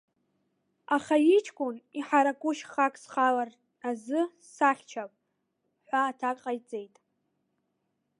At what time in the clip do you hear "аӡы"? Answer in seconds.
3.89-4.21